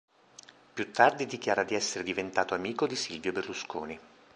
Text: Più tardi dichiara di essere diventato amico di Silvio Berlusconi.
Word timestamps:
Più 0.73 0.89
tardi 0.91 1.27
dichiara 1.27 1.61
di 1.63 1.75
essere 1.75 2.03
diventato 2.03 2.55
amico 2.55 2.87
di 2.87 2.95
Silvio 2.95 3.31
Berlusconi. 3.31 3.99